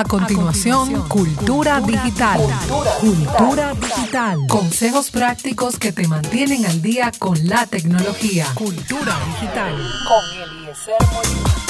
A 0.00 0.04
continuación, 0.04 1.06
Cultura 1.08 1.78
Digital. 1.82 2.40
Cultura 3.00 3.74
Digital. 3.74 4.38
Consejos 4.48 5.10
prácticos 5.10 5.78
que 5.78 5.92
te 5.92 6.08
mantienen 6.08 6.64
al 6.64 6.80
día 6.80 7.12
con 7.18 7.46
la 7.46 7.66
tecnología. 7.66 8.46
Cultura 8.54 9.18
Digital. 9.26 9.74
Con 10.08 10.40
Eliezer 10.40 10.94
Molina. 11.12 11.69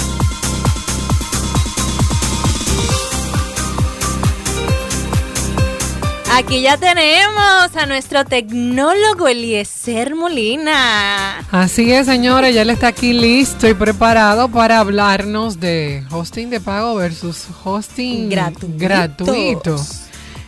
Aquí 6.33 6.63
ya 6.63 6.77
tenemos 6.77 7.77
a 7.77 7.87
nuestro 7.87 8.25
tecnólogo 8.25 9.27
Eliezer 9.27 10.15
Molina. 10.15 11.39
Así 11.51 11.93
es, 11.93 12.07
señores, 12.07 12.55
ya 12.55 12.63
él 12.63 12.71
está 12.71 12.89
aquí 12.89 13.13
listo 13.13 13.69
y 13.69 13.75
preparado 13.75 14.49
para 14.49 14.79
hablarnos 14.79 15.59
de 15.59 16.05
hosting 16.11 16.49
de 16.49 16.61
pago 16.61 16.95
versus 16.95 17.47
hosting 17.65 18.31
gratuito. 18.77 19.77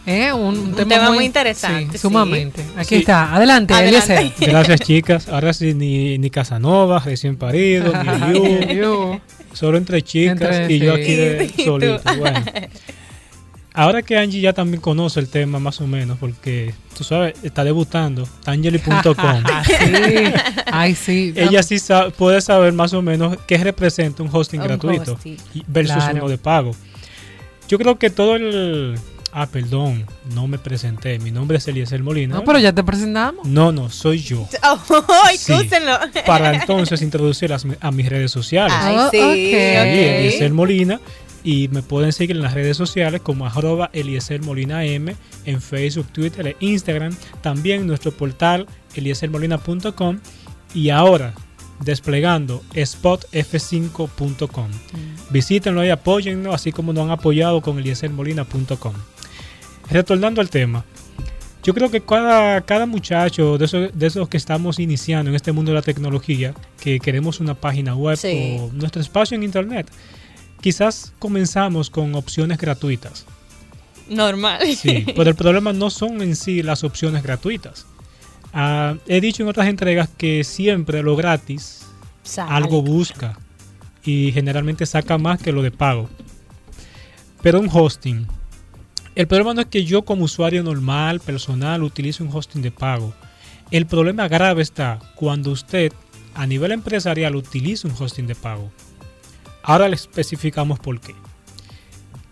Eh, 0.07 0.33
un, 0.33 0.73
tema, 0.75 1.11
muy, 1.11 1.25
interesante. 1.25 1.99
sumamente. 1.99 2.65
Aquí 2.77 2.97
está. 2.97 3.35
Adelante, 3.35 3.75
Eliezer. 3.75 4.33
Gracias, 4.41 4.81
chicas. 4.81 5.29
Ahora 5.29 5.53
sí, 5.53 5.75
ni, 5.75 6.17
ni 6.19 6.31
Casanova, 6.31 7.01
recién 7.01 7.37
parido, 7.37 7.93
ni 8.29 8.75
yo. 8.77 9.21
Solo 9.53 9.79
entre 9.79 10.03
chicas 10.03 10.71
y 10.71 10.79
yo 10.79 10.95
aquí 10.95 11.15
de, 11.15 11.53
solito. 11.65 12.01
Bueno. 12.19 12.43
Ahora 13.75 14.03
que 14.03 14.19
Angie 14.19 14.41
ya 14.41 14.53
también 14.53 14.81
conoce 14.81 15.19
el 15.21 15.29
tema 15.29 15.59
más 15.59 15.81
o 15.81 15.87
menos, 15.87 16.19
porque 16.19 16.75
tú 16.97 17.05
sabes, 17.05 17.35
está 17.43 17.65
debutando, 17.65 18.29
tangeli.com. 18.45 19.43
sí, 19.67 20.33
ay 20.71 20.95
sí. 20.95 21.33
Ella 21.37 21.63
sí 21.63 21.77
puede 22.19 22.41
saber 22.43 22.73
más 22.73 22.93
o 22.93 23.01
menos 23.01 23.39
qué 23.47 23.57
representa 23.59 24.23
un 24.23 24.29
hosting 24.31 24.61
gratuito 24.61 25.19
versus 25.67 26.05
uno 26.13 26.29
de 26.29 26.39
pago. 26.39 26.73
Yo 27.69 27.79
creo 27.79 27.99
que 27.99 28.11
todo 28.11 28.37
el... 28.37 28.99
Ah, 29.35 29.47
perdón, 29.47 30.05
no 30.35 30.47
me 30.47 30.59
presenté. 30.59 31.19
Mi 31.19 31.31
nombre 31.31 31.57
es 31.57 31.67
Eliezer 31.67 32.03
Molina. 32.03 32.35
No, 32.35 32.45
pero 32.45 32.59
ya 32.59 32.75
te 32.75 32.85
presentamos. 32.85 33.47
No, 33.47 33.73
no, 33.73 33.89
soy 33.89 34.21
yo. 34.21 34.47
Oh, 34.63 34.79
sí, 35.39 35.55
para 36.27 36.55
entonces 36.55 37.01
introducir 37.01 37.51
a 37.81 37.91
mis 37.91 38.09
redes 38.11 38.31
sociales. 38.31 38.75
Ay, 38.79 38.99
sí. 39.11 39.55
Eliezer 39.55 40.53
Molina 40.53 41.01
y 41.45 41.69
me 41.69 41.83
pueden 41.83 42.13
seguir 42.13 42.37
en 42.37 42.43
las 42.43 42.55
redes 42.55 42.77
sociales 42.77 43.21
como 43.21 43.47
arroba 43.47 43.91
Eliezer 43.93 44.43
Molina 44.43 44.85
M 44.85 45.15
en 45.45 45.61
Facebook, 45.61 46.07
Twitter 46.13 46.47
e 46.47 46.57
Instagram. 46.61 47.15
También 47.41 47.83
en 47.83 47.87
nuestro 47.87 48.13
portal 48.13 48.67
eliezermolina.com 48.95 50.19
y 50.75 50.91
ahora 50.91 51.35
desplegando 51.81 52.63
spotf5.com. 52.75 54.69
Mm. 54.69 55.33
Visítenlo 55.33 55.85
y 55.85 55.91
apóyenlo, 55.91 56.55
así 56.55 56.73
como 56.73 56.93
nos 56.93 57.05
han 57.05 57.11
apoyado 57.11 57.61
con 57.61 57.79
eliezermolina.com. 57.79 58.95
Retornando 59.91 60.41
al 60.41 60.49
tema, 60.49 60.85
yo 61.63 61.75
creo 61.75 61.91
que 61.91 62.01
cada, 62.01 62.61
cada 62.63 62.87
muchacho 62.87 63.59
de 63.59 63.65
esos, 63.65 63.91
de 63.97 64.07
esos 64.07 64.29
que 64.29 64.37
estamos 64.37 64.79
iniciando 64.79 65.31
en 65.31 65.37
este 65.37 65.53
mundo 65.53 65.71
de 65.71 65.77
la 65.77 65.83
tecnología, 65.83 66.55
que 66.81 66.99
queremos 66.99 67.41
una 67.41 67.55
página 67.55 67.95
web 67.95 68.19
o 68.25 68.71
nuestro 68.73 69.01
espacio 69.01 69.37
en 69.37 69.43
internet, 69.43 69.89
quizás 70.63 71.13
comenzamos 71.19 71.91
con 71.91 72.15
opciones 72.15 72.57
gratuitas. 72.57 73.27
Normal. 74.09 74.61
Sí, 74.75 75.05
pero 75.17 75.29
el 75.29 75.37
problema 75.37 75.75
no 75.75 75.91
son 75.91 76.23
en 76.23 76.37
sí 76.37 76.63
las 76.63 76.85
opciones 76.85 77.23
gratuitas. 77.23 77.87
Ah, 78.55 78.97
he 79.07 79.21
dicho 79.21 79.43
en 79.43 79.49
otras 79.49 79.67
entregas 79.67 80.09
que 80.17 80.45
siempre 80.45 81.03
lo 81.03 81.17
gratis 81.17 81.87
algo 82.39 82.83
busca 82.83 83.39
y 84.05 84.31
generalmente 84.33 84.87
saca 84.87 85.19
más 85.19 85.41
que 85.43 85.53
lo 85.53 85.63
de 85.63 85.71
pago. 85.71 86.09
Pero 87.43 87.61
un 87.61 87.69
hosting. 87.73 88.27
El 89.15 89.27
problema 89.27 89.55
no 89.55 89.61
es 89.63 89.67
que 89.67 89.85
yo 89.85 90.03
como 90.03 90.25
usuario 90.25 90.63
normal, 90.63 91.21
personal, 91.21 91.83
utilice 91.83 92.23
un 92.23 92.31
hosting 92.33 92.63
de 92.63 92.71
pago. 92.71 93.13
El 93.71 93.87
problema 93.87 94.29
grave 94.29 94.63
está 94.63 95.01
cuando 95.17 95.51
usted 95.51 95.93
a 96.35 96.47
nivel 96.47 96.73
empresarial 96.73 97.37
utiliza 97.37 97.89
un 97.89 97.95
hosting 97.99 98.27
de 98.27 98.35
pago. 98.35 98.71
Ahora 99.63 99.89
le 99.89 99.95
especificamos 99.95 100.79
por 100.79 101.01
qué. 101.01 101.15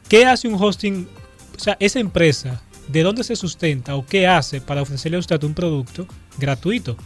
¿Qué 0.08 0.26
hace 0.26 0.48
un 0.48 0.60
hosting? 0.60 1.08
O 1.56 1.58
sea, 1.58 1.76
esa 1.78 2.00
empresa, 2.00 2.62
¿de 2.88 3.02
dónde 3.02 3.22
se 3.22 3.36
sustenta 3.36 3.94
o 3.94 4.04
qué 4.04 4.26
hace 4.26 4.60
para 4.60 4.82
ofrecerle 4.82 5.16
a 5.16 5.20
usted 5.20 5.42
un 5.44 5.54
producto 5.54 6.06
gratuito? 6.38 6.96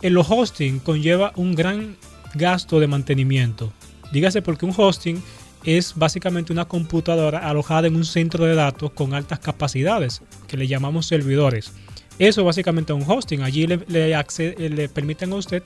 El 0.00 0.16
hosting 0.16 0.78
conlleva 0.78 1.32
un 1.36 1.54
gran 1.54 1.96
gasto 2.34 2.80
de 2.80 2.86
mantenimiento. 2.86 3.72
Dígase 4.12 4.42
porque 4.42 4.66
un 4.66 4.74
hosting 4.76 5.22
es 5.64 5.94
básicamente 5.96 6.52
una 6.52 6.66
computadora 6.66 7.48
alojada 7.48 7.86
en 7.86 7.96
un 7.96 8.04
centro 8.04 8.44
de 8.44 8.54
datos 8.54 8.90
con 8.92 9.14
altas 9.14 9.38
capacidades, 9.38 10.22
que 10.48 10.56
le 10.56 10.66
llamamos 10.66 11.06
servidores. 11.06 11.72
Eso 12.18 12.44
básicamente 12.44 12.92
es 12.92 13.02
un 13.02 13.10
hosting. 13.10 13.42
Allí 13.42 13.66
le, 13.66 13.78
le, 13.88 14.68
le 14.68 14.88
permiten 14.88 15.32
a 15.32 15.36
usted 15.36 15.62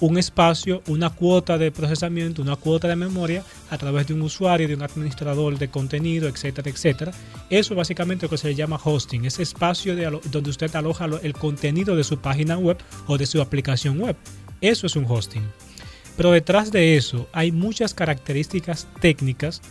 un 0.00 0.18
espacio, 0.18 0.82
una 0.88 1.10
cuota 1.10 1.56
de 1.58 1.70
procesamiento, 1.70 2.42
una 2.42 2.56
cuota 2.56 2.88
de 2.88 2.96
memoria 2.96 3.44
a 3.70 3.78
través 3.78 4.06
de 4.06 4.14
un 4.14 4.22
usuario, 4.22 4.68
de 4.68 4.74
un 4.74 4.82
administrador 4.82 5.58
de 5.58 5.68
contenido, 5.68 6.28
etcétera, 6.28 6.70
etcétera. 6.70 7.12
Eso 7.50 7.74
básicamente 7.74 8.26
lo 8.26 8.30
que 8.30 8.38
se 8.38 8.54
llama 8.54 8.80
hosting, 8.82 9.24
ese 9.24 9.42
espacio 9.42 9.94
de 9.94 10.20
donde 10.30 10.50
usted 10.50 10.74
aloja 10.74 11.06
el 11.22 11.34
contenido 11.34 11.96
de 11.96 12.04
su 12.04 12.18
página 12.18 12.58
web 12.58 12.78
o 13.06 13.18
de 13.18 13.26
su 13.26 13.40
aplicación 13.40 13.98
web. 14.00 14.16
Eso 14.60 14.86
es 14.86 14.96
un 14.96 15.06
hosting. 15.08 15.42
Pero 16.16 16.30
detrás 16.30 16.70
de 16.70 16.96
eso 16.96 17.28
hay 17.32 17.52
muchas 17.52 17.94
características 17.94 18.86
técnicas 19.00 19.62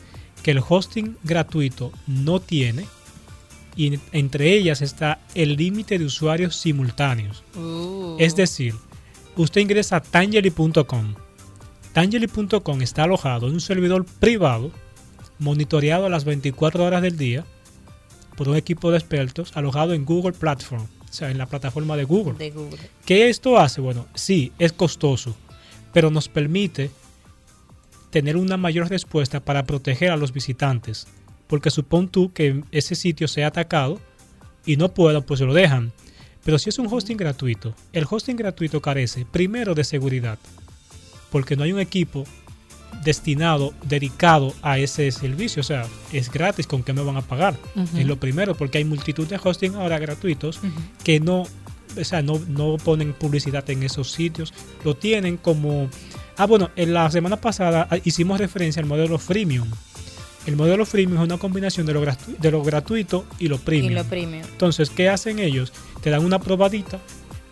que 0.41 0.51
el 0.51 0.61
hosting 0.67 1.17
gratuito 1.23 1.91
no 2.05 2.39
tiene 2.39 2.85
y 3.75 3.99
entre 4.11 4.53
ellas 4.53 4.81
está 4.81 5.19
el 5.35 5.55
límite 5.55 5.97
de 5.97 6.05
usuarios 6.05 6.55
simultáneos. 6.55 7.43
Uh. 7.55 8.17
Es 8.19 8.35
decir, 8.35 8.75
usted 9.35 9.61
ingresa 9.61 9.97
a 9.97 10.01
Tangeli.com. 10.01 11.15
Tangeli.com 11.93 12.81
está 12.81 13.03
alojado 13.03 13.47
en 13.47 13.53
un 13.53 13.61
servidor 13.61 14.05
privado, 14.05 14.71
monitoreado 15.39 16.05
a 16.05 16.09
las 16.09 16.25
24 16.25 16.83
horas 16.83 17.01
del 17.01 17.17
día 17.17 17.45
por 18.35 18.49
un 18.49 18.55
equipo 18.55 18.91
de 18.91 18.97
expertos 18.97 19.55
alojado 19.55 19.93
en 19.93 20.05
Google 20.05 20.33
Platform, 20.33 20.83
o 20.83 21.13
sea, 21.13 21.29
en 21.29 21.37
la 21.37 21.45
plataforma 21.45 21.95
de 21.95 22.03
Google. 22.05 22.33
De 22.37 22.51
Google. 22.51 22.79
¿Qué 23.05 23.29
esto 23.29 23.59
hace? 23.59 23.79
Bueno, 23.79 24.07
sí, 24.15 24.51
es 24.57 24.73
costoso, 24.73 25.35
pero 25.91 26.09
nos 26.09 26.27
permite 26.27 26.89
tener 28.09 28.37
una 28.37 28.57
mayor 28.57 28.89
respuesta 28.89 29.39
para 29.39 29.65
proteger 29.65 30.11
a 30.11 30.17
los 30.17 30.33
visitantes. 30.33 31.07
Porque 31.47 31.71
supón 31.71 32.07
tú 32.07 32.31
que 32.31 32.63
ese 32.71 32.95
sitio 32.95 33.27
sea 33.27 33.47
atacado 33.47 33.99
y 34.65 34.77
no 34.77 34.93
puedan, 34.93 35.23
pues 35.23 35.39
se 35.39 35.45
lo 35.45 35.53
dejan. 35.53 35.91
Pero 36.43 36.59
si 36.59 36.69
es 36.69 36.79
un 36.79 36.87
hosting 36.91 37.17
gratuito, 37.17 37.73
el 37.93 38.05
hosting 38.09 38.35
gratuito 38.35 38.81
carece 38.81 39.25
primero 39.25 39.75
de 39.75 39.83
seguridad, 39.83 40.37
porque 41.31 41.55
no 41.55 41.63
hay 41.63 41.73
un 41.73 41.79
equipo 41.79 42.25
destinado, 43.03 43.73
dedicado 43.83 44.53
a 44.61 44.77
ese 44.77 45.11
servicio. 45.11 45.61
O 45.61 45.63
sea, 45.63 45.85
es 46.11 46.31
gratis, 46.31 46.67
¿con 46.67 46.83
qué 46.83 46.93
me 46.93 47.01
van 47.01 47.17
a 47.17 47.21
pagar? 47.21 47.57
Es 47.97 48.05
lo 48.05 48.17
primero, 48.17 48.55
porque 48.55 48.77
hay 48.77 48.85
multitud 48.85 49.27
de 49.27 49.39
hosting 49.41 49.75
ahora 49.75 49.99
gratuitos 49.99 50.59
que 51.03 51.19
no, 51.19 51.43
o 51.97 52.03
sea, 52.03 52.21
no, 52.21 52.39
no 52.47 52.77
ponen 52.77 53.13
publicidad 53.13 53.67
en 53.69 53.83
esos 53.83 54.11
sitios. 54.11 54.53
Lo 54.83 54.95
tienen 54.95 55.37
como... 55.37 55.89
Ah, 56.37 56.45
bueno, 56.45 56.71
en 56.75 56.93
la 56.93 57.09
semana 57.11 57.37
pasada 57.37 57.87
ah, 57.89 57.97
hicimos 58.03 58.39
referencia 58.39 58.81
al 58.81 58.87
modelo 58.87 59.19
freemium. 59.19 59.69
El 60.45 60.55
modelo 60.55 60.85
freemium 60.85 61.19
es 61.19 61.25
una 61.25 61.37
combinación 61.37 61.85
de 61.85 61.93
lo, 61.93 62.01
de 62.01 62.51
lo 62.51 62.63
gratuito 62.63 63.25
y 63.39 63.47
lo 63.47 63.57
premium. 63.59 63.91
Y 63.91 63.95
lo 63.95 64.03
premium. 64.03 64.43
Entonces, 64.51 64.89
¿qué 64.89 65.09
hacen 65.09 65.39
ellos? 65.39 65.71
Te 66.01 66.09
dan 66.09 66.25
una 66.25 66.39
probadita 66.39 66.99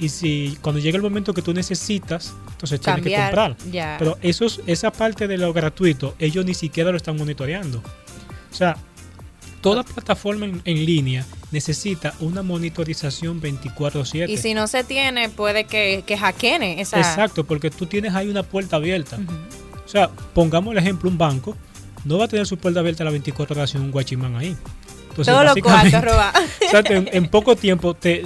y 0.01 0.09
si 0.09 0.57
cuando 0.61 0.81
llega 0.81 0.97
el 0.97 1.03
momento 1.03 1.31
que 1.31 1.43
tú 1.43 1.53
necesitas, 1.53 2.33
entonces 2.49 2.81
tienes 2.81 3.03
que 3.03 3.15
comprar. 3.15 3.55
Pero 3.99 4.17
esa 4.21 4.91
parte 4.91 5.27
de 5.27 5.37
lo 5.37 5.53
gratuito, 5.53 6.15
ellos 6.17 6.43
ni 6.43 6.55
siquiera 6.55 6.89
lo 6.89 6.97
están 6.97 7.17
monitoreando. 7.17 7.77
O 8.51 8.53
sea, 8.53 8.75
toda 9.61 9.83
plataforma 9.83 10.47
en, 10.47 10.85
línea 10.85 11.23
necesita 11.51 12.15
una 12.19 12.41
monitorización 12.41 13.39
24/7. 13.39 14.27
Y 14.27 14.37
si 14.37 14.55
no 14.55 14.65
se 14.65 14.83
tiene, 14.83 15.29
puede 15.29 15.65
que, 15.65 16.03
que 16.05 16.17
hackeen 16.17 16.63
esa... 16.63 16.97
Exacto, 16.97 17.43
porque 17.45 17.69
tú 17.69 17.85
tienes 17.85 18.15
ahí 18.15 18.27
una 18.27 18.41
puerta 18.41 18.77
abierta. 18.77 19.19
O 19.85 19.87
sea, 19.87 20.09
pongamos 20.33 20.71
el 20.71 20.79
ejemplo, 20.79 21.11
un 21.11 21.17
banco 21.19 21.55
no 22.05 22.17
va 22.17 22.25
a 22.25 22.27
tener 22.27 22.45
su 22.45 22.57
puerta 22.57 22.79
abierta 22.79 23.03
a 23.03 23.05
las 23.05 23.13
24 23.13 23.55
horas 23.55 23.69
sin 23.69 23.81
un 23.81 23.91
guachimán 23.91 24.35
ahí. 24.35 24.55
Entonces, 25.09 25.33
Todo 25.33 25.43
lo 25.43 25.55
cuartos 25.61 26.03
robados. 26.03 26.41
en, 26.89 27.27
poco 27.27 27.55
tiempo 27.55 27.93
te, 27.93 28.23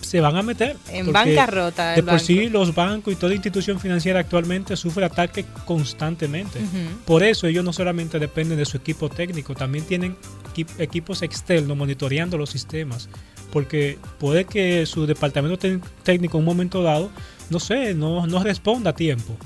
se, 0.00 0.20
van 0.20 0.36
a 0.36 0.42
meter. 0.42 0.76
En 0.90 1.12
bancarrota. 1.12 1.92
De 1.92 2.02
por 2.02 2.20
sí 2.20 2.48
los 2.48 2.74
bancos 2.74 3.12
y 3.12 3.16
toda 3.16 3.34
institución 3.34 3.78
financiera 3.78 4.20
actualmente 4.20 4.76
sufre 4.76 5.04
ataques 5.04 5.44
constantemente. 5.66 6.60
Por 7.04 7.22
eso 7.22 7.46
ellos 7.46 7.64
no 7.64 7.72
solamente 7.72 8.18
dependen 8.18 8.56
de 8.56 8.64
su 8.64 8.78
equipo 8.78 9.10
técnico, 9.10 9.54
también 9.54 9.84
tienen 9.84 10.16
equipos 10.78 11.22
externos 11.22 11.76
monitoreando 11.76 12.38
los 12.38 12.50
sistemas. 12.50 13.08
Porque 13.52 13.98
puede 14.18 14.44
que 14.44 14.86
su 14.86 15.06
departamento 15.06 15.58
técnico 16.02 16.38
en 16.38 16.42
un 16.42 16.46
momento 16.46 16.82
dado, 16.82 17.10
no 17.50 17.60
sé, 17.60 17.94
no, 17.94 18.26
no 18.26 18.42
responda 18.42 18.90
a 18.90 18.94
tiempo. 18.94 19.36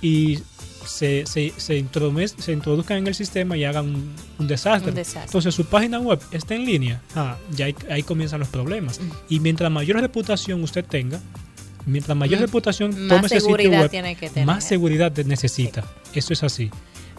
Y 0.00 0.38
se, 0.86 1.24
se, 1.26 1.52
se, 1.56 1.76
introduzcan 1.76 2.98
en 2.98 3.06
el 3.06 3.14
sistema 3.14 3.56
y 3.56 3.64
hagan 3.64 4.12
un, 4.38 4.48
desastre. 4.48 4.92
Entonces 5.24 5.54
su 5.54 5.64
página 5.64 5.98
web 5.98 6.20
está 6.30 6.54
en 6.54 6.64
línea, 6.64 7.00
ah, 7.14 7.36
ya 7.50 7.66
ahí, 7.90 8.02
comienzan 8.02 8.40
los 8.40 8.48
problemas. 8.48 9.00
Mm. 9.00 9.10
Y 9.28 9.40
mientras 9.40 9.70
mayor 9.70 10.00
reputación 10.00 10.62
usted 10.62 10.84
tenga, 10.84 11.20
mientras 11.86 12.16
mayor 12.16 12.40
mm. 12.40 12.42
reputación 12.42 13.08
tome 13.08 13.26
ese 13.26 13.40
sitio 13.40 13.70
web, 13.70 13.90
más 14.44 14.64
seguridad 14.64 15.12
necesita. 15.24 15.84
Eso 16.14 16.32
es 16.32 16.42
así. 16.42 16.70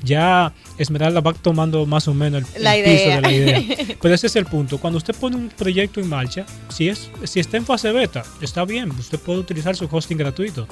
Ya 0.04 0.54
Esmeralda 0.78 1.22
va 1.22 1.34
tomando 1.34 1.86
más 1.86 2.10
o 2.10 2.14
menos 2.14 2.44
el, 2.56 2.64
la 2.64 2.74
piso 2.74 3.10
de 3.10 3.22
la 3.22 3.32
idea. 3.32 3.64
Pero 4.02 4.14
ese 4.14 4.28
es 4.28 4.36
el 4.36 4.46
punto. 4.46 4.78
Cuando 4.78 4.98
usted 4.98 5.16
pone 5.16 5.38
un 5.38 5.48
proyecto 5.48 6.02
en 6.02 6.10
marcha, 6.10 6.46
si, 6.68 6.90
es, 6.90 7.10
si 7.24 7.40
está 7.40 7.56
en 7.56 7.66
fase 7.66 7.92
beta, 7.94 8.24
está 8.42 8.66
bien, 8.66 8.92
usted 8.92 9.18
puede 9.18 9.40
utilizar 9.40 9.78
su 9.78 9.88
hosting 9.90 10.18
gratuito. 10.18 10.68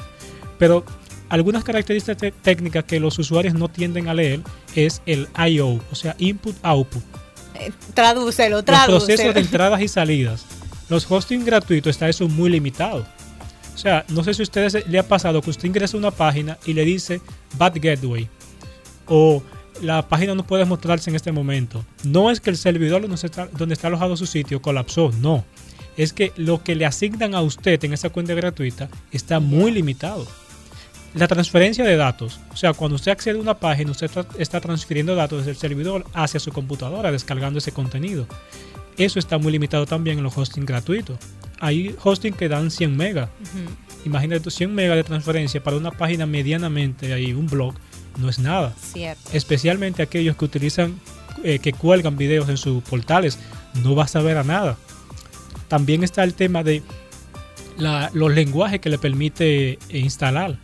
Pero 0.59 0.83
algunas 1.31 1.63
características 1.63 2.33
técnicas 2.41 2.83
que 2.83 2.99
los 2.99 3.17
usuarios 3.17 3.53
no 3.53 3.69
tienden 3.69 4.09
a 4.09 4.13
leer 4.13 4.41
es 4.75 5.01
el 5.05 5.29
I.O., 5.37 5.79
o 5.89 5.95
sea, 5.95 6.13
input-output. 6.19 7.01
Eh, 7.55 7.71
tradúcelo, 7.93 8.63
tradúcelo. 8.63 8.93
Los 8.95 9.05
procesos 9.05 9.33
de 9.33 9.39
entradas 9.45 9.81
y 9.81 9.87
salidas. 9.87 10.45
Los 10.89 11.09
hosting 11.09 11.45
gratuitos 11.45 11.91
está 11.91 12.09
eso 12.09 12.27
muy 12.27 12.49
limitado. 12.49 13.05
O 13.73 13.77
sea, 13.77 14.03
no 14.09 14.25
sé 14.25 14.33
si 14.33 14.41
a 14.41 14.43
ustedes 14.43 14.85
le 14.89 14.99
ha 14.99 15.07
pasado 15.07 15.41
que 15.41 15.49
usted 15.49 15.69
ingresa 15.69 15.95
a 15.95 15.99
una 15.99 16.11
página 16.11 16.57
y 16.65 16.73
le 16.73 16.83
dice 16.83 17.21
Bad 17.57 17.75
Gateway 17.75 18.27
o 19.07 19.41
la 19.81 20.07
página 20.09 20.35
no 20.35 20.45
puede 20.45 20.65
mostrarse 20.65 21.09
en 21.09 21.15
este 21.15 21.31
momento. 21.31 21.85
No 22.03 22.29
es 22.29 22.41
que 22.41 22.49
el 22.49 22.57
servidor 22.57 23.01
donde 23.03 23.15
está, 23.15 23.47
donde 23.47 23.73
está 23.73 23.87
alojado 23.87 24.17
su 24.17 24.25
sitio 24.25 24.61
colapsó, 24.61 25.11
no. 25.21 25.45
Es 25.95 26.11
que 26.11 26.33
lo 26.35 26.61
que 26.61 26.75
le 26.75 26.85
asignan 26.85 27.35
a 27.35 27.41
usted 27.41 27.81
en 27.85 27.93
esa 27.93 28.09
cuenta 28.09 28.33
gratuita 28.33 28.89
está 29.11 29.39
muy 29.39 29.71
limitado. 29.71 30.27
La 31.13 31.27
transferencia 31.27 31.83
de 31.83 31.97
datos, 31.97 32.39
o 32.53 32.55
sea, 32.55 32.73
cuando 32.73 32.95
usted 32.95 33.11
accede 33.11 33.37
a 33.37 33.41
una 33.41 33.59
página, 33.59 33.91
usted 33.91 34.09
está 34.37 34.61
transfiriendo 34.61 35.13
datos 35.13 35.39
desde 35.39 35.51
el 35.51 35.57
servidor 35.57 36.05
hacia 36.13 36.39
su 36.39 36.51
computadora, 36.51 37.11
descargando 37.11 37.59
ese 37.59 37.73
contenido. 37.73 38.27
Eso 38.97 39.19
está 39.19 39.37
muy 39.37 39.51
limitado 39.51 39.85
también 39.85 40.19
en 40.19 40.23
los 40.23 40.37
hosting 40.37 40.65
gratuitos. 40.65 41.17
Hay 41.59 41.95
hosting 42.01 42.33
que 42.33 42.47
dan 42.47 42.71
100 42.71 42.95
megas. 42.95 43.29
Imagínate 44.05 44.49
100 44.49 44.73
megas 44.73 44.95
de 44.95 45.03
transferencia 45.03 45.61
para 45.61 45.77
una 45.77 45.91
página 45.91 46.25
medianamente, 46.25 47.13
ahí 47.13 47.33
un 47.33 47.47
blog, 47.47 47.75
no 48.17 48.29
es 48.29 48.39
nada. 48.39 48.73
Especialmente 49.33 50.01
aquellos 50.01 50.37
que 50.37 50.45
utilizan, 50.45 50.99
eh, 51.43 51.59
que 51.59 51.73
cuelgan 51.73 52.17
videos 52.17 52.47
en 52.47 52.57
sus 52.57 52.81
portales, 52.83 53.37
no 53.83 53.95
vas 53.95 54.15
a 54.15 54.21
ver 54.21 54.37
a 54.37 54.43
nada. 54.43 54.77
También 55.67 56.03
está 56.03 56.23
el 56.23 56.33
tema 56.33 56.63
de 56.63 56.83
los 58.13 58.31
lenguajes 58.31 58.79
que 58.79 58.89
le 58.89 58.97
permite 58.97 59.77
instalar. 59.89 60.57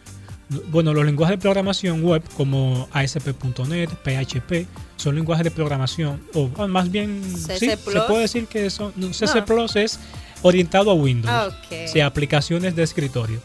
Bueno, 0.70 0.94
los 0.94 1.06
lenguajes 1.06 1.38
de 1.38 1.42
programación 1.42 2.04
web 2.04 2.24
como 2.36 2.88
ASP.NET, 2.92 3.90
PHP, 3.90 4.66
son 4.96 5.16
lenguajes 5.16 5.44
de 5.44 5.52
programación, 5.52 6.22
o 6.34 6.48
más 6.68 6.90
bien, 6.90 7.22
sí, 7.36 7.58
se 7.58 7.78
puede 7.78 8.22
decir 8.22 8.48
que 8.48 8.70
son, 8.70 8.94
CC 9.14 9.42
Plus 9.42 9.76
es 9.76 10.00
orientado 10.42 10.92
a 10.92 10.94
Windows. 10.94 11.54
O 11.54 11.88
sea, 11.88 12.06
aplicaciones 12.06 12.76
de 12.76 12.84
escritorio. 12.84 13.42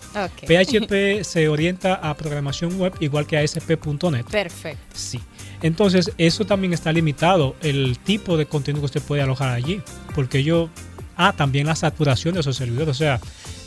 PHP 0.47 1.25
se 1.25 1.49
orienta 1.49 1.95
a 1.95 2.15
programación 2.17 2.79
web 2.79 2.95
igual 3.01 3.27
que 3.27 3.39
ASP.NET. 3.39 4.27
Perfecto. 4.27 4.85
Sí. 4.95 5.21
Entonces, 5.63 6.13
eso 6.19 6.45
también 6.45 6.73
está 6.73 6.93
limitado, 6.93 7.55
el 7.63 7.99
tipo 7.99 8.37
de 8.37 8.47
contenido 8.47 8.83
que 8.83 8.87
usted 8.87 9.03
puede 9.03 9.23
alojar 9.23 9.51
allí. 9.51 9.81
Porque 10.15 10.43
yo. 10.43 10.69
Ah, 11.15 11.35
también 11.37 11.67
la 11.67 11.77
saturación 11.77 12.35
de 12.35 12.41
esos 12.41 12.57
servidores. 12.57 12.89
O 12.89 12.95
sea, 12.95 13.21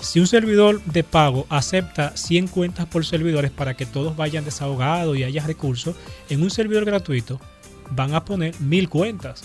si 0.06 0.20
un 0.20 0.28
servidor 0.28 0.84
de 0.84 1.04
pago 1.04 1.48
acepta 1.50 2.16
100 2.16 2.48
cuentas 2.50 2.86
por 2.86 3.06
servidores 3.06 3.50
para 3.50 3.74
que 3.74 3.88
todos 3.88 4.16
vayan 4.16 4.46
desahogados 4.46 5.18
y 5.18 5.24
haya 5.24 5.46
recursos, 5.46 5.96
en 6.30 6.44
un 6.44 6.52
servidor 6.52 6.86
gratuito 6.86 7.42
van 7.90 8.14
a 8.14 8.24
poner 8.24 8.60
mil 8.62 8.88
cuentas. 8.88 9.44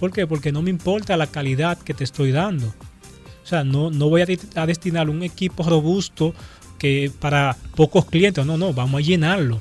¿Por 0.00 0.10
qué? 0.10 0.26
Porque 0.26 0.50
no 0.50 0.62
me 0.62 0.70
importa 0.70 1.16
la 1.18 1.26
calidad 1.26 1.76
que 1.78 1.92
te 1.92 2.04
estoy 2.04 2.32
dando. 2.32 2.68
O 2.68 3.46
sea, 3.46 3.64
no, 3.64 3.90
no 3.90 4.08
voy 4.08 4.22
a, 4.22 4.66
destinar 4.66 5.10
un 5.10 5.22
equipo 5.22 5.62
robusto 5.62 6.34
que 6.78 7.12
para 7.20 7.56
pocos 7.74 8.06
clientes, 8.06 8.46
no, 8.46 8.56
no, 8.56 8.72
vamos 8.72 9.00
a 9.00 9.04
llenarlo. 9.04 9.60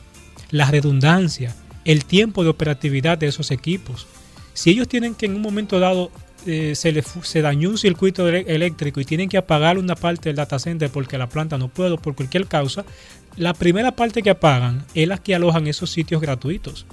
La 0.49 0.71
redundancia, 0.71 1.55
el 1.83 2.05
tiempo 2.05 2.43
de 2.43 2.49
operatividad 2.49 3.17
de 3.17 3.27
esos 3.27 3.51
equipos. 3.51 4.07
Si 4.53 4.69
ellos 4.69 4.87
tienen 4.87 5.13
que 5.13 5.25
en 5.25 5.35
un 5.35 5.41
momento 5.41 5.79
dado 5.79 6.09
eh, 6.45 6.75
se, 6.75 6.91
le, 6.91 7.01
se 7.01 7.41
dañó 7.41 7.69
un 7.69 7.77
circuito 7.77 8.27
eléctrico 8.27 8.99
y 9.01 9.05
tienen 9.05 9.29
que 9.29 9.37
apagar 9.37 9.77
una 9.77 9.95
parte 9.95 10.29
del 10.29 10.35
data 10.35 10.59
center 10.59 10.89
porque 10.89 11.17
la 11.17 11.27
planta 11.27 11.57
no 11.57 11.67
puede 11.67 11.97
por 11.97 12.15
cualquier 12.15 12.47
causa, 12.47 12.85
la 13.35 13.53
primera 13.53 13.95
parte 13.95 14.23
que 14.23 14.29
apagan 14.29 14.85
es 14.93 15.07
la 15.07 15.17
que 15.17 15.35
alojan 15.35 15.67
esos 15.67 15.89
sitios 15.89 16.21
gratuitos. 16.21 16.85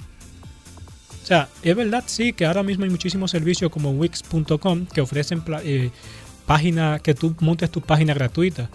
O 1.23 1.25
sea, 1.25 1.49
es 1.63 1.75
verdad, 1.75 2.03
sí, 2.05 2.33
que 2.33 2.45
ahora 2.45 2.61
mismo 2.61 2.83
hay 2.83 2.91
muchísimos 2.91 3.31
servicios 3.31 3.71
como 3.71 3.91
Wix.com 3.91 4.85
que 4.85 5.01
ofrecen 5.01 5.41
eh, 5.63 5.89
página, 6.45 6.99
que 6.99 7.15
tú 7.15 7.35
montes 7.39 7.71
tu 7.71 7.81
página 7.81 8.13
gratuita, 8.13 8.69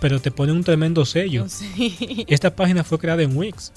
pero 0.00 0.20
te 0.20 0.32
pone 0.32 0.52
un 0.52 0.64
tremendo 0.64 1.04
sello. 1.04 1.46
Esta 2.26 2.56
página 2.56 2.82
fue 2.82 2.98
creada 2.98 3.22
en 3.22 3.36
Wix. 3.36 3.72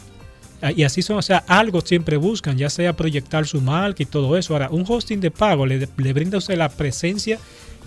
Ah, 0.61 0.71
y 0.71 0.83
así 0.83 1.01
son, 1.01 1.17
o 1.17 1.21
sea, 1.21 1.43
algo 1.47 1.81
siempre 1.81 2.17
buscan, 2.17 2.57
ya 2.57 2.69
sea 2.69 2.93
proyectar 2.93 3.45
su 3.45 3.61
marca 3.61 4.03
y 4.03 4.05
todo 4.05 4.37
eso. 4.37 4.53
Ahora, 4.53 4.69
un 4.69 4.85
hosting 4.87 5.19
de 5.19 5.31
pago 5.31 5.65
le, 5.65 5.85
brinda 6.13 6.37
a 6.37 6.39
usted 6.39 6.57
la 6.57 6.69
presencia 6.69 7.39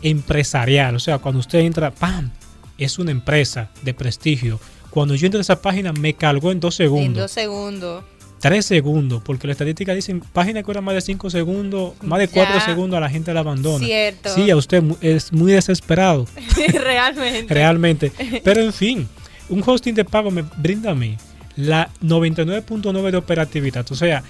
empresarial. 0.02 0.94
O 0.94 1.00
sea, 1.00 1.18
cuando 1.18 1.40
usted 1.40 1.60
entra, 1.60 1.90
¡pam! 1.90 2.30
Es 2.76 2.98
una 2.98 3.10
empresa 3.10 3.70
de 3.82 3.94
prestigio. 3.94 4.60
Cuando 4.90 5.14
yo 5.14 5.26
entro 5.26 5.38
a 5.38 5.42
esa 5.42 5.60
página, 5.60 5.92
me 5.92 6.14
cargó 6.14 6.52
en 6.52 6.60
dos 6.60 6.74
segundos. 6.74 7.06
En 7.06 7.14
dos 7.14 7.30
segundos. 7.30 8.04
3 8.40 8.64
segundos, 8.64 9.20
porque 9.24 9.48
la 9.48 9.52
estadística 9.52 9.92
dice 9.94 10.20
página 10.32 10.62
que 10.62 10.66
dura 10.66 10.80
más 10.80 10.94
de 10.94 11.00
5 11.00 11.28
segundos, 11.28 11.94
más 12.02 12.20
de 12.20 12.28
4 12.28 12.60
segundos 12.60 12.96
a 12.96 13.00
la 13.00 13.10
gente 13.10 13.34
la 13.34 13.40
abandona. 13.40 13.84
Cierto. 13.84 14.32
Sí, 14.32 14.48
a 14.48 14.56
usted 14.56 14.80
es 15.00 15.32
muy 15.32 15.50
desesperado. 15.50 16.24
Realmente. 16.72 17.52
Realmente. 17.52 18.12
Pero 18.44 18.62
en 18.62 18.72
fin, 18.72 19.08
un 19.48 19.60
hosting 19.66 19.94
de 19.94 20.04
pago 20.04 20.30
me 20.30 20.42
brinda 20.42 20.92
a 20.92 20.94
mí 20.94 21.16
la 21.58 21.90
99.9 22.02 23.10
de 23.10 23.16
operatividad. 23.16 23.84
O 23.90 23.96
sea, 23.96 24.22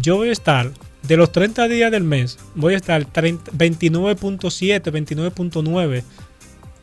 yo 0.00 0.16
voy 0.16 0.28
a 0.28 0.32
estar 0.32 0.70
de 1.02 1.16
los 1.16 1.32
30 1.32 1.66
días 1.66 1.90
del 1.90 2.04
mes, 2.04 2.38
voy 2.54 2.74
a 2.74 2.76
estar 2.76 3.10
29.7, 3.10 4.82
29.9 4.82 6.02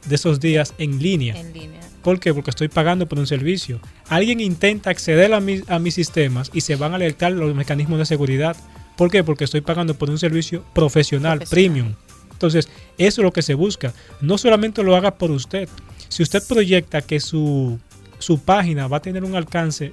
de 0.07 0.15
esos 0.15 0.39
días 0.39 0.73
en 0.79 0.99
línea. 1.01 1.39
En 1.39 1.53
línea. 1.53 1.81
¿Por 2.01 2.19
qué? 2.19 2.33
Porque 2.33 2.49
estoy 2.49 2.67
pagando 2.67 3.07
por 3.07 3.19
un 3.19 3.27
servicio. 3.27 3.79
Alguien 4.09 4.39
intenta 4.39 4.89
acceder 4.89 5.31
a, 5.33 5.37
a 5.37 5.79
mis 5.79 5.93
sistemas 5.93 6.49
y 6.51 6.61
se 6.61 6.75
van 6.75 6.93
a 6.93 6.95
alertar 6.95 7.31
los 7.31 7.53
mecanismos 7.55 7.99
de 7.99 8.05
seguridad. 8.05 8.57
¿Por 8.97 9.11
qué? 9.11 9.23
Porque 9.23 9.43
estoy 9.43 9.61
pagando 9.61 9.93
por 9.95 10.09
un 10.09 10.17
servicio 10.17 10.63
profesional, 10.73 11.43
premium. 11.49 11.93
Entonces, 12.31 12.69
eso 12.97 13.21
es 13.21 13.23
lo 13.23 13.31
que 13.31 13.43
se 13.43 13.53
busca. 13.53 13.93
No 14.19 14.37
solamente 14.39 14.83
lo 14.83 14.95
haga 14.95 15.15
por 15.15 15.29
usted. 15.29 15.69
Si 16.09 16.23
usted 16.23 16.43
proyecta 16.47 17.01
que 17.01 17.19
su, 17.19 17.79
su 18.19 18.39
página 18.39 18.87
va 18.87 18.97
a 18.97 19.01
tener 19.01 19.23
un 19.23 19.35
alcance, 19.35 19.91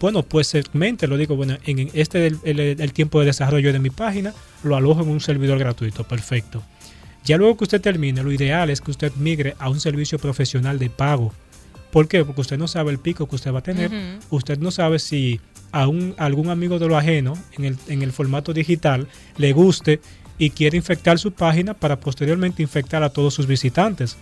bueno, 0.00 0.22
pues 0.22 0.46
segmente, 0.46 1.06
lo 1.06 1.16
digo, 1.16 1.36
bueno, 1.36 1.58
en 1.64 1.90
este 1.92 2.26
el, 2.26 2.38
el 2.44 2.92
tiempo 2.92 3.20
de 3.20 3.26
desarrollo 3.26 3.72
de 3.72 3.78
mi 3.78 3.90
página, 3.90 4.32
lo 4.62 4.76
alojo 4.76 5.02
en 5.02 5.08
un 5.08 5.20
servidor 5.20 5.58
gratuito. 5.58 6.04
Perfecto. 6.04 6.62
Ya 7.24 7.36
luego 7.36 7.56
que 7.56 7.64
usted 7.64 7.80
termine, 7.80 8.22
lo 8.22 8.32
ideal 8.32 8.70
es 8.70 8.80
que 8.80 8.90
usted 8.90 9.12
migre 9.16 9.54
a 9.58 9.68
un 9.68 9.78
servicio 9.78 10.18
profesional 10.18 10.78
de 10.78 10.88
pago. 10.88 11.32
¿Por 11.92 12.08
qué? 12.08 12.24
Porque 12.24 12.40
usted 12.40 12.58
no 12.58 12.68
sabe 12.68 12.92
el 12.92 12.98
pico 12.98 13.28
que 13.28 13.34
usted 13.34 13.52
va 13.52 13.58
a 13.58 13.62
tener. 13.62 13.90
Usted 14.30 14.58
no 14.58 14.70
sabe 14.70 14.98
si 14.98 15.40
a 15.72 15.82
algún 15.82 16.50
amigo 16.50 16.78
de 16.78 16.88
lo 16.88 16.96
ajeno 16.96 17.34
en 17.52 17.64
el, 17.64 17.76
en 17.88 18.02
el 18.02 18.12
formato 18.12 18.52
digital 18.52 19.06
le 19.36 19.52
guste 19.52 20.00
y 20.38 20.50
quiere 20.50 20.76
infectar 20.76 21.18
su 21.18 21.32
página 21.32 21.74
para 21.74 22.00
posteriormente 22.00 22.62
infectar 22.62 23.02
a 23.02 23.10
todos 23.10 23.34
sus 23.34 23.46
visitantes. 23.46 24.16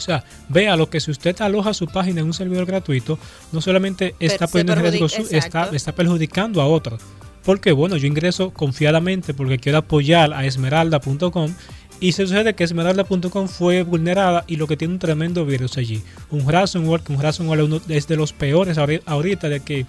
O 0.00 0.02
sea, 0.02 0.24
vea 0.48 0.76
lo 0.76 0.88
que 0.88 0.98
si 0.98 1.10
usted 1.10 1.38
aloja 1.42 1.74
su 1.74 1.86
página 1.86 2.20
en 2.20 2.26
un 2.26 2.32
servidor 2.32 2.64
gratuito, 2.64 3.18
no 3.52 3.60
solamente 3.60 4.14
está 4.18 4.46
poniendo 4.46 4.72
en 4.72 4.80
riesgo 4.80 5.08
su, 5.08 5.26
está, 5.30 5.68
está 5.72 5.92
perjudicando 5.92 6.62
a 6.62 6.66
otros. 6.66 7.02
Porque 7.44 7.72
bueno, 7.72 7.96
yo 7.96 8.06
ingreso 8.06 8.50
confiadamente 8.50 9.34
porque 9.34 9.58
quiero 9.58 9.78
apoyar 9.78 10.32
a 10.32 10.46
esmeralda.com 10.46 11.52
y 12.00 12.12
se 12.12 12.26
sucede 12.26 12.54
que 12.54 12.64
Esmeralda.com 12.64 13.46
fue 13.46 13.82
vulnerada 13.82 14.44
y 14.46 14.56
lo 14.56 14.66
que 14.66 14.78
tiene 14.78 14.94
un 14.94 14.98
tremendo 14.98 15.44
virus 15.44 15.76
allí. 15.76 16.02
Un 16.30 16.50
ransomware, 16.50 17.02
que 17.02 17.12
un 17.12 17.20
ransomware 17.20 17.82
es 17.88 18.08
de 18.08 18.16
los 18.16 18.32
peores 18.32 18.78
ahorita, 18.78 19.50
de 19.50 19.60
que 19.60 19.84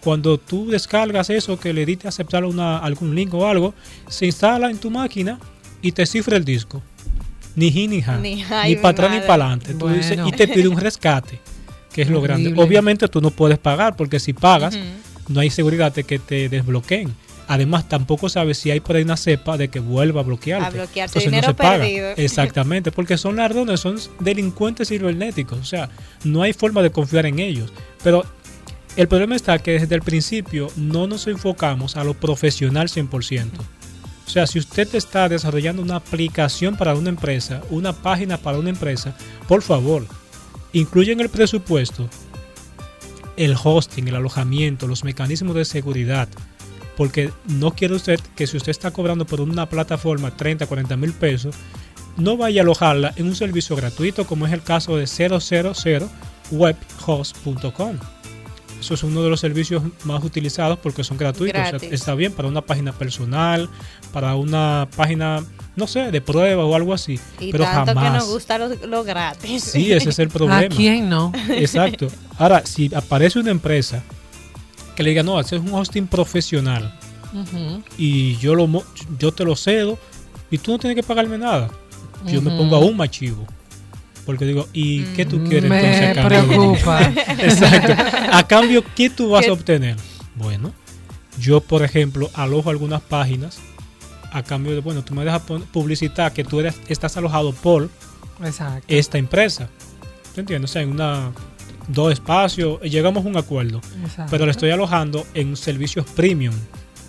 cuando 0.00 0.38
tú 0.38 0.70
descargas 0.70 1.28
eso, 1.28 1.60
que 1.60 1.74
le 1.74 1.84
diste 1.84 2.08
a 2.08 2.08
aceptar 2.08 2.46
una, 2.46 2.78
algún 2.78 3.14
link 3.14 3.34
o 3.34 3.46
algo, 3.46 3.74
se 4.08 4.24
instala 4.24 4.70
en 4.70 4.78
tu 4.78 4.90
máquina 4.90 5.38
y 5.82 5.92
te 5.92 6.06
cifra 6.06 6.38
el 6.38 6.46
disco. 6.46 6.82
Ni 7.56 7.68
hi 7.68 7.88
ni 7.88 8.02
ha. 8.02 8.16
Ni, 8.18 8.44
para 8.76 8.88
atrás 8.90 9.10
ni 9.12 9.20
para 9.20 9.46
adelante. 9.46 9.74
y 10.26 10.32
te 10.32 10.48
pide 10.48 10.68
un 10.68 10.78
rescate, 10.78 11.40
que 11.92 12.02
es 12.02 12.08
lo 12.08 12.20
grande. 12.20 12.54
Obviamente 12.56 13.08
tú 13.08 13.20
no 13.20 13.30
puedes 13.30 13.58
pagar, 13.58 13.96
porque 13.96 14.20
si 14.20 14.32
pagas, 14.32 14.78
no 15.28 15.40
hay 15.40 15.50
seguridad 15.50 15.92
de 15.94 16.04
que 16.04 16.18
te 16.18 16.48
desbloqueen. 16.48 17.14
Además, 17.48 17.88
tampoco 17.88 18.28
sabes 18.28 18.58
si 18.58 18.70
hay 18.70 18.78
por 18.78 18.94
ahí 18.94 19.02
una 19.02 19.16
cepa 19.16 19.56
de 19.56 19.66
que 19.66 19.80
vuelva 19.80 20.20
a 20.20 20.22
bloquearte. 20.22 20.66
A 20.66 20.70
bloquearse 20.70 21.18
dinero 21.18 21.48
no 21.48 21.48
se 21.48 21.54
paga. 21.54 21.84
Exactamente, 22.16 22.92
porque 22.92 23.18
son 23.18 23.34
ladrones, 23.34 23.80
son 23.80 23.98
delincuentes 24.20 24.88
cibernéticos. 24.88 25.58
O 25.58 25.64
sea, 25.64 25.90
no 26.22 26.42
hay 26.42 26.52
forma 26.52 26.80
de 26.80 26.90
confiar 26.90 27.26
en 27.26 27.40
ellos. 27.40 27.72
Pero 28.04 28.24
El 28.96 29.08
problema 29.08 29.36
está 29.36 29.58
que 29.58 29.72
desde 29.72 29.94
el 29.94 30.02
principio 30.02 30.68
no 30.76 31.06
nos 31.06 31.26
enfocamos 31.26 31.96
a 31.96 32.04
lo 32.04 32.14
profesional 32.14 32.88
100%. 32.88 33.48
O 34.30 34.32
sea, 34.32 34.46
si 34.46 34.60
usted 34.60 34.94
está 34.94 35.28
desarrollando 35.28 35.82
una 35.82 35.96
aplicación 35.96 36.76
para 36.76 36.94
una 36.94 37.08
empresa, 37.08 37.62
una 37.68 37.92
página 37.92 38.36
para 38.36 38.58
una 38.58 38.70
empresa, 38.70 39.12
por 39.48 39.60
favor, 39.60 40.06
incluya 40.72 41.12
en 41.12 41.18
el 41.18 41.30
presupuesto 41.30 42.08
el 43.36 43.56
hosting, 43.60 44.06
el 44.06 44.14
alojamiento, 44.14 44.86
los 44.86 45.02
mecanismos 45.02 45.56
de 45.56 45.64
seguridad. 45.64 46.28
Porque 46.96 47.32
no 47.48 47.72
quiere 47.72 47.96
usted 47.96 48.20
que 48.36 48.46
si 48.46 48.56
usted 48.56 48.70
está 48.70 48.92
cobrando 48.92 49.26
por 49.26 49.40
una 49.40 49.68
plataforma 49.68 50.36
30, 50.36 50.64
40 50.64 50.96
mil 50.96 51.12
pesos, 51.12 51.56
no 52.16 52.36
vaya 52.36 52.60
a 52.60 52.62
alojarla 52.62 53.12
en 53.16 53.26
un 53.26 53.34
servicio 53.34 53.74
gratuito 53.74 54.28
como 54.28 54.46
es 54.46 54.52
el 54.52 54.62
caso 54.62 54.96
de 54.96 55.06
000webhost.com. 55.06 57.96
Eso 58.80 58.94
es 58.94 59.02
uno 59.02 59.22
de 59.22 59.28
los 59.28 59.38
servicios 59.38 59.82
más 60.04 60.24
utilizados 60.24 60.78
porque 60.78 61.04
son 61.04 61.18
gratuitos. 61.18 61.82
está 61.82 62.14
bien 62.14 62.32
para 62.32 62.48
una 62.48 62.62
página 62.62 62.92
personal, 62.92 63.68
para 64.12 64.34
una 64.34 64.88
página, 64.96 65.44
no 65.76 65.86
sé, 65.86 66.10
de 66.10 66.20
prueba 66.20 66.64
o 66.64 66.74
algo 66.74 66.94
así. 66.94 67.20
Y 67.38 67.52
pero 67.52 67.64
tanto 67.64 67.92
jamás. 67.94 68.04
que 68.04 68.18
nos 68.18 68.28
gusta 68.28 68.58
lo, 68.58 69.04
gratis. 69.04 69.64
Sí, 69.64 69.92
ese 69.92 70.08
es 70.08 70.18
el 70.18 70.28
problema. 70.30 70.62
¿A 70.62 70.68
quién 70.68 71.08
no? 71.10 71.30
Exacto. 71.50 72.08
Ahora, 72.38 72.64
si 72.64 72.92
aparece 72.94 73.38
una 73.38 73.50
empresa 73.50 74.02
que 74.96 75.02
le 75.02 75.10
diga, 75.10 75.22
no, 75.22 75.38
ese 75.38 75.56
es 75.56 75.62
un 75.62 75.74
hosting 75.74 76.06
profesional 76.06 76.92
y 77.96 78.36
yo, 78.36 78.54
lo, 78.54 78.68
yo 79.18 79.32
te 79.32 79.44
lo 79.44 79.54
cedo 79.56 79.98
y 80.50 80.58
tú 80.58 80.72
no 80.72 80.78
tienes 80.78 80.96
que 80.96 81.02
pagarme 81.02 81.38
nada. 81.38 81.70
Yo 82.26 82.42
me 82.42 82.50
pongo 82.50 82.76
aún 82.76 82.96
más 82.96 83.10
chivo. 83.10 83.46
Porque 84.26 84.44
digo, 84.44 84.68
¿y 84.72 85.02
qué 85.14 85.24
tú 85.24 85.42
quieres 85.44 85.68
me 85.68 85.78
entonces 85.78 86.18
a 86.18 86.28
cambio? 86.28 86.56
preocupa. 86.58 87.02
Exacto. 87.38 87.94
A 88.32 88.46
cambio, 88.46 88.84
¿qué 88.94 89.10
tú 89.10 89.30
vas 89.30 89.48
a 89.48 89.52
obtener? 89.52 89.96
Bueno, 90.36 90.72
yo, 91.38 91.60
por 91.60 91.82
ejemplo, 91.82 92.30
alojo 92.34 92.70
algunas 92.70 93.00
páginas 93.00 93.58
a 94.32 94.42
cambio 94.42 94.74
de, 94.74 94.80
bueno, 94.80 95.02
tú 95.02 95.14
me 95.14 95.24
dejas 95.24 95.42
publicitar 95.72 96.32
que 96.32 96.44
tú 96.44 96.60
eres, 96.60 96.76
estás 96.88 97.16
alojado 97.16 97.52
por 97.52 97.88
esta 98.88 99.18
empresa. 99.18 99.68
¿Te 100.34 100.40
entiendes? 100.40 100.70
O 100.70 100.72
sea, 100.72 100.82
en 100.82 100.90
una, 100.90 101.32
dos 101.88 102.12
espacios, 102.12 102.80
llegamos 102.82 103.24
a 103.24 103.28
un 103.28 103.36
acuerdo. 103.36 103.80
Pero 104.30 104.44
le 104.44 104.52
estoy 104.52 104.70
alojando 104.70 105.26
en 105.34 105.56
servicios 105.56 106.06
premium. 106.14 106.54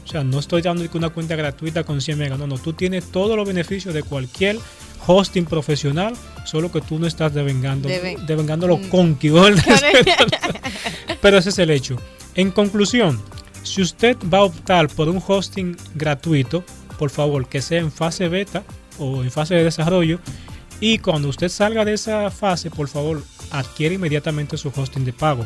O 0.04 0.08
sea, 0.08 0.24
no 0.24 0.40
estoy 0.40 0.62
dando 0.62 0.84
una 0.94 1.10
cuenta 1.10 1.36
gratuita 1.36 1.84
con 1.84 2.02
100 2.02 2.18
megas. 2.18 2.40
No, 2.40 2.48
no, 2.48 2.58
tú 2.58 2.74
tienes 2.74 3.12
todos 3.12 3.38
los 3.38 3.48
beneficios 3.48 3.94
de 3.94 4.04
cualquier 4.04 4.58
hosting 5.06 5.46
profesional, 5.46 6.14
solo 6.46 6.72
que 6.72 6.82
tú 6.82 7.00
no 7.00 7.08
estás 7.08 7.34
devengando, 7.34 7.90
devengando 8.28 8.68
lo 8.68 8.78
mm. 8.78 8.90
Pero 11.22 11.38
ese 11.38 11.50
es 11.50 11.60
el 11.60 11.72
hecho. 11.72 11.98
En 12.36 12.52
conclusión, 12.52 13.22
si 13.64 13.82
usted 13.82 14.18
va 14.32 14.40
a 14.40 14.44
optar 14.44 14.88
por 14.90 15.10
un 15.10 15.22
hosting 15.26 15.76
gratuito, 15.96 16.64
por 16.98 17.10
favor, 17.10 17.48
que 17.48 17.62
sea 17.62 17.80
en 17.80 17.92
fase 17.92 18.28
beta 18.28 18.64
o 19.00 19.24
en 19.24 19.32
fase 19.32 19.56
de 19.56 19.64
desarrollo. 19.64 20.20
Y 20.80 20.98
cuando 20.98 21.30
usted 21.30 21.50
salga 21.50 21.86
de 21.86 21.94
esa 21.94 22.32
fase, 22.32 22.72
por 22.72 22.88
favor, 22.88 23.24
adquiere 23.52 23.96
inmediatamente 23.96 24.58
su 24.58 24.72
hosting 24.76 25.06
de 25.06 25.14
pago. 25.14 25.46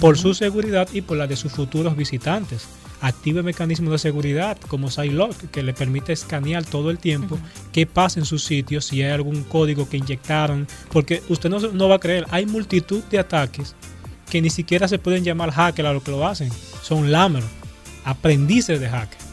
Por 0.00 0.18
su 0.18 0.34
seguridad 0.34 0.88
y 0.92 1.00
por 1.00 1.16
la 1.16 1.26
de 1.26 1.36
sus 1.36 1.52
futuros 1.52 1.96
visitantes 1.96 2.66
active 3.00 3.42
mecanismos 3.42 3.92
de 3.92 3.98
seguridad 3.98 4.58
como 4.68 4.90
SideLock 4.90 5.50
que 5.50 5.62
le 5.62 5.72
permite 5.72 6.12
escanear 6.12 6.64
todo 6.64 6.90
el 6.90 6.98
tiempo 6.98 7.38
qué 7.72 7.86
pasa 7.86 8.20
en 8.20 8.26
su 8.26 8.38
sitio, 8.38 8.80
si 8.80 9.02
hay 9.02 9.12
algún 9.12 9.42
código 9.44 9.88
que 9.88 9.96
inyectaron, 9.96 10.66
porque 10.92 11.22
usted 11.28 11.50
no, 11.50 11.58
no 11.60 11.88
va 11.88 11.96
a 11.96 12.00
creer, 12.00 12.26
hay 12.30 12.46
multitud 12.46 13.02
de 13.04 13.18
ataques 13.18 13.74
que 14.28 14.40
ni 14.40 14.50
siquiera 14.50 14.88
se 14.88 14.98
pueden 14.98 15.24
llamar 15.24 15.50
hacker 15.50 15.86
a 15.86 15.92
lo 15.92 16.02
que 16.02 16.10
lo 16.10 16.26
hacen, 16.26 16.50
son 16.82 17.10
lamer, 17.10 17.42
aprendices 18.04 18.80
de 18.80 18.88
hacker. 18.88 19.30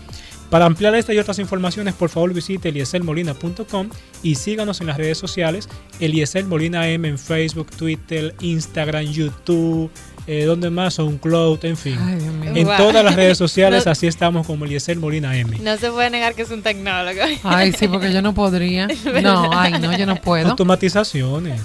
Para 0.50 0.66
ampliar 0.66 0.96
esta 0.96 1.14
y 1.14 1.20
otras 1.20 1.40
informaciones, 1.40 1.94
por 1.94 2.10
favor 2.10 2.34
visite 2.34 2.70
elieselmolina.com 2.70 3.90
y 4.24 4.36
síganos 4.36 4.80
en 4.80 4.88
las 4.88 4.98
redes 4.98 5.18
sociales, 5.18 5.68
Eliezer 6.00 6.46
Molina 6.46 6.88
M 6.88 7.08
en 7.08 7.20
Facebook, 7.20 7.70
Twitter, 7.72 8.34
Instagram, 8.40 9.04
YouTube, 9.06 9.92
eh, 10.28 10.44
donde 10.44 10.70
más, 10.70 10.96
SoundCloud, 10.96 11.64
en 11.64 11.78
fin. 11.78 11.98
en 12.44 12.68
todas 12.78 13.04
las 13.04 13.16
redes 13.16 13.38
sociales 13.38 13.88
así 13.88 14.08
estamos 14.08 14.46
como 14.46 14.66
Eliezer 14.66 14.98
Molina 14.98 15.36
M. 15.38 15.58
No 15.60 15.78
se 15.78 15.90
puede 15.90 16.10
negar 16.10 16.36
que 16.36 16.42
es 16.42 16.52
un 16.52 16.62
tecnólogo. 16.62 17.22
Ay, 17.44 17.72
sí, 17.72 17.88
porque 17.92 18.12
yo 18.12 18.22
no 18.22 18.34
podría. 18.34 18.88
No, 19.22 19.50
ay, 19.58 19.74
no, 19.80 19.98
yo 19.98 20.06
no 20.06 20.18
puedo. 20.18 20.50
Automatizaciones. 20.50 21.62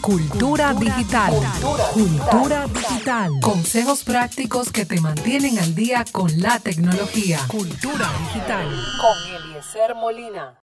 Cultura 0.00 0.72
digital. 0.74 1.32
Cultura 1.92 2.66
digital. 2.68 3.32
Consejos 3.40 4.04
prácticos 4.04 4.70
que 4.70 4.84
te 4.84 5.00
mantienen 5.00 5.58
al 5.58 5.74
día 5.74 6.04
con 6.12 6.30
la 6.40 6.60
tecnología. 6.60 7.40
Cultura 7.48 8.08
digital. 8.20 8.68
Con 9.00 9.34
Eliezer 9.34 9.96
Molina. 9.96 10.52